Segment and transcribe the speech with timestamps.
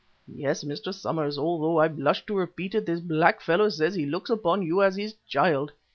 [0.33, 0.91] Yes, Mr.
[0.91, 4.81] Somers, although I blush to repeat it, this black fellow says he looks upon you
[4.81, 5.73] as his child.